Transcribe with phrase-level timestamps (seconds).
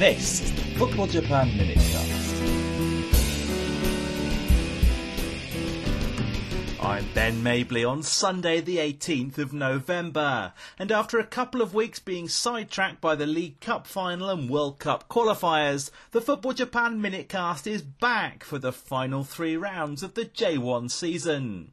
[0.00, 2.30] This is the Football Japan Minutecast.
[6.82, 10.54] I'm Ben Mabley on Sunday, the 18th of November.
[10.78, 14.78] And after a couple of weeks being sidetracked by the League Cup final and World
[14.78, 20.24] Cup qualifiers, the Football Japan Minutecast is back for the final three rounds of the
[20.24, 21.72] J1 season.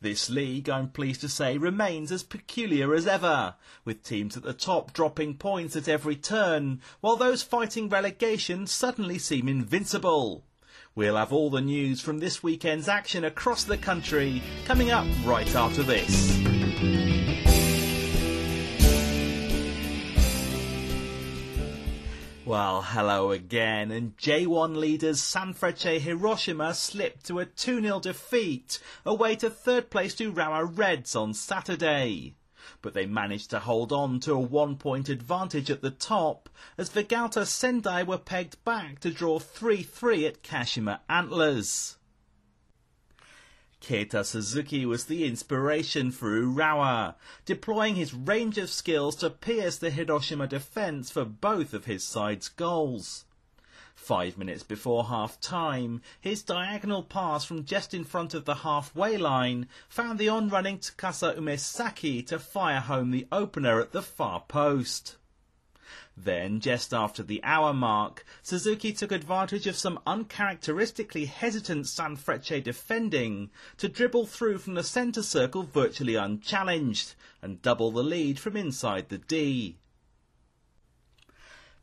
[0.00, 3.54] This league, I'm pleased to say, remains as peculiar as ever,
[3.84, 9.18] with teams at the top dropping points at every turn, while those fighting relegation suddenly
[9.18, 10.44] seem invincible.
[10.94, 15.54] We'll have all the news from this weekend's action across the country coming up right
[15.54, 17.13] after this.
[22.46, 29.48] Well, hello again, and J1 leaders Sanfrecce Hiroshima slipped to a 2-0 defeat away to
[29.48, 32.34] third place Urawa Reds on Saturday.
[32.82, 37.46] But they managed to hold on to a one-point advantage at the top as Vegalta
[37.46, 41.96] Sendai were pegged back to draw 3-3 at Kashima Antlers.
[43.84, 49.90] Keita Suzuki was the inspiration for Urawa, deploying his range of skills to pierce the
[49.90, 53.26] Hiroshima defence for both of his side's goals.
[53.94, 59.18] Five minutes before half time, his diagonal pass from just in front of the halfway
[59.18, 64.40] line found the on running Tsukasa Umesaki to fire home the opener at the far
[64.48, 65.16] post.
[66.16, 73.50] Then, just after the hour mark, Suzuki took advantage of some uncharacteristically hesitant Sanfrecce defending
[73.78, 79.08] to dribble through from the centre circle virtually unchallenged and double the lead from inside
[79.08, 79.78] the D.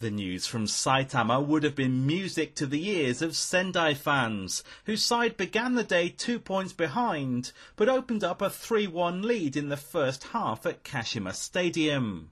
[0.00, 5.02] The news from Saitama would have been music to the ears of Sendai fans, whose
[5.02, 9.76] side began the day two points behind, but opened up a 3-1 lead in the
[9.76, 12.30] first half at Kashima Stadium.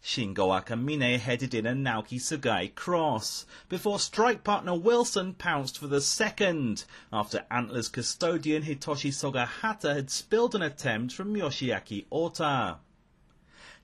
[0.00, 6.00] Shingo Akamine headed in a Naoki Sugai cross, before strike partner Wilson pounced for the
[6.00, 12.78] second, after Antlers custodian Hitoshi Sogahata had spilled an attempt from Yoshiaki Ota.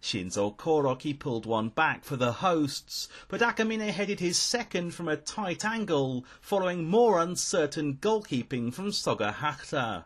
[0.01, 5.17] Shinzo Koroki pulled one back for the hosts, but Akamine headed his second from a
[5.17, 10.05] tight angle, following more uncertain goalkeeping from Sogahata.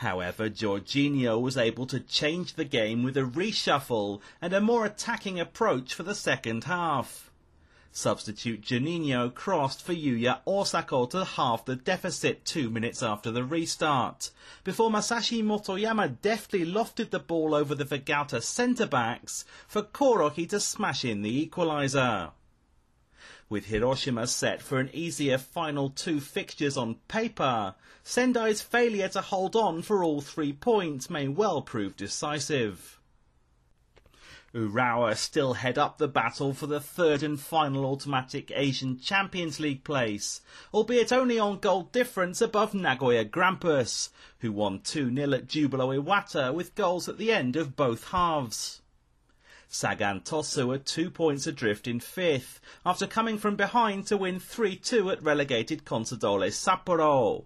[0.00, 5.38] However, Jorginho was able to change the game with a reshuffle and a more attacking
[5.38, 7.30] approach for the second half.
[7.92, 14.30] Substitute Juninho crossed for Yuya Osako to halve the deficit two minutes after the restart,
[14.64, 21.04] before Masashi Motoyama deftly lofted the ball over the Vegalta centre-backs for Koroki to smash
[21.04, 22.30] in the equaliser.
[23.50, 27.74] With Hiroshima set for an easier final two fixtures on paper,
[28.04, 33.00] Sendai's failure to hold on for all three points may well prove decisive.
[34.54, 39.82] Urawa still head up the battle for the third and final automatic Asian Champions League
[39.82, 46.54] place, albeit only on goal difference above Nagoya Grampus, who won 2-0 at Jubilo Iwata
[46.54, 48.80] with goals at the end of both halves.
[49.72, 55.12] Sagan Tosu are two points adrift in fifth, after coming from behind to win 3-2
[55.12, 57.44] at relegated Consadole Sapporo.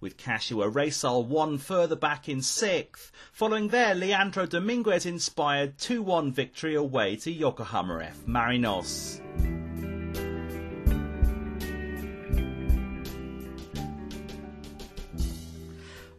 [0.00, 6.74] With Kashiwa Reysol one further back in sixth, following their Leandro Dominguez inspired 2-1 victory
[6.74, 8.20] away to Yokohama F.
[8.26, 9.20] Marinos.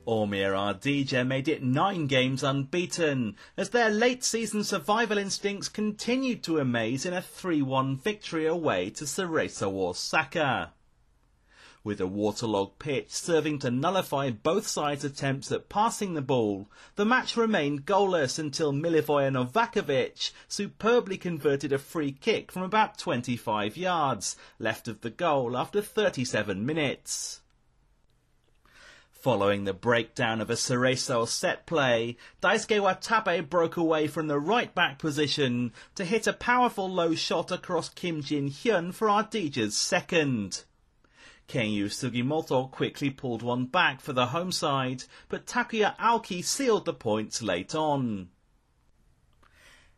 [0.07, 6.59] Omiya Ardija made it nine games unbeaten, as their late season survival instincts continued to
[6.59, 10.72] amaze in a 3-1 victory away to Cerezo Osaka.
[11.84, 17.06] With a waterlogged pitch serving to nullify both sides' attempts at passing the ball, the
[17.06, 24.38] match remained goalless until Milivoje Novakovic superbly converted a free kick from about 25 yards,
[24.57, 27.41] left of the goal after 37 minutes.
[29.19, 34.73] Following the breakdown of a Cerezo set play, Daisuke Watabe broke away from the right
[34.75, 40.66] back position to hit a powerful low shot across Kim Jin Hyun for Ardija's second.
[41.47, 46.93] Kenyu Sugimoto quickly pulled one back for the home side, but Takuya Aoki sealed the
[46.93, 48.29] points late on.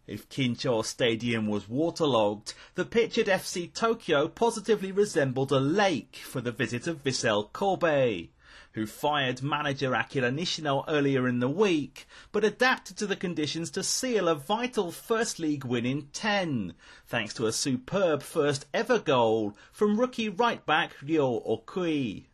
[0.08, 6.40] If Kincho Stadium was waterlogged, the pitch at FC Tokyo positively resembled a lake for
[6.40, 8.30] the visit of Vissel Kobe
[8.74, 13.84] who fired manager Akira Nishino earlier in the week, but adapted to the conditions to
[13.84, 16.74] seal a vital First League win in 10,
[17.08, 22.26] thanks to a superb first ever goal from rookie right back Ryo Okui.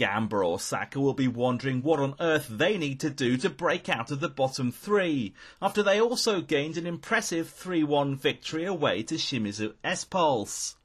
[0.00, 3.86] Gamba or Osaka will be wondering what on earth they need to do to break
[3.88, 9.16] out of the bottom three, after they also gained an impressive 3-1 victory away to
[9.16, 10.76] Shimizu S-Pulse.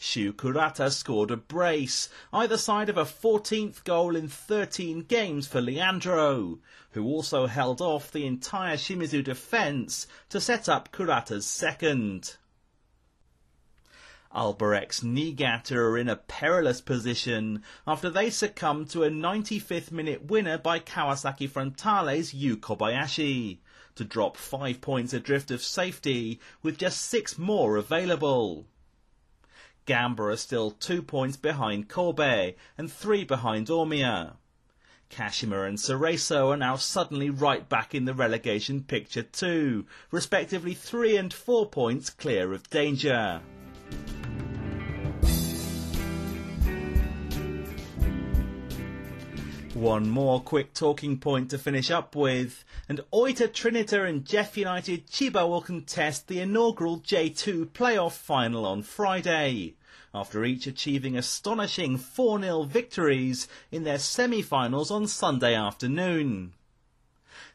[0.00, 5.60] Shu Kurata scored a brace, either side of a 14th goal in 13 games for
[5.60, 6.60] Leandro,
[6.92, 12.36] who also held off the entire Shimizu defence to set up Kurata's second.
[14.32, 20.58] Albirex Niigata are in a perilous position after they succumbed to a 95th minute winner
[20.58, 23.58] by Kawasaki Frontale's Yu Kobayashi
[23.96, 28.64] to drop five points adrift of safety with just six more available.
[29.88, 34.34] Gamba are still two points behind Kobe and three behind Omiya.
[35.10, 41.16] Kashima and Cerezo are now suddenly right back in the relegation picture too, respectively three
[41.16, 43.40] and four points clear of danger.
[49.72, 55.06] One more quick talking point to finish up with, and Oita Trinita and Jeff United
[55.06, 59.76] Chiba will contest the inaugural J2 playoff final on Friday,
[60.14, 66.52] after each achieving astonishing 4-0 victories in their semi-finals on Sunday afternoon.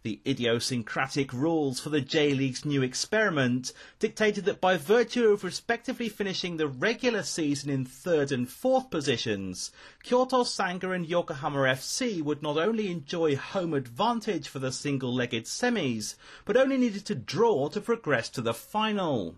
[0.03, 6.57] The idiosyncratic rules for the J-League's new experiment dictated that by virtue of respectively finishing
[6.57, 9.71] the regular season in third and fourth positions,
[10.03, 16.15] Kyoto Sanga and Yokohama FC would not only enjoy home advantage for the single-legged semis,
[16.43, 19.37] but only needed to draw to progress to the final.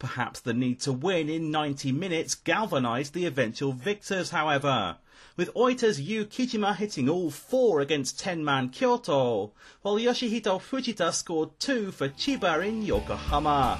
[0.00, 4.96] Perhaps the need to win in 90 minutes galvanised the eventual victors, however,
[5.36, 9.52] with Oita's Yu Kijima hitting all four against 10-man Kyoto,
[9.82, 13.78] while Yoshihito Fujita scored two for Chiba in Yokohama.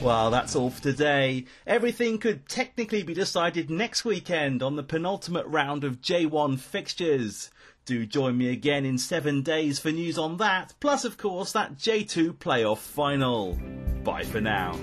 [0.00, 1.44] Well, that's all for today.
[1.64, 7.50] Everything could technically be decided next weekend on the penultimate round of J1 fixtures.
[7.84, 11.76] Do join me again in seven days for news on that, plus, of course, that
[11.76, 13.58] J2 playoff final.
[14.04, 14.78] Bye for now.